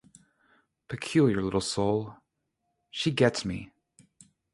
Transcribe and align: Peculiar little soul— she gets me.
Peculiar 0.87 1.43
little 1.43 1.61
soul— 1.61 2.15
she 2.89 3.11
gets 3.11 3.45
me. 3.45 3.71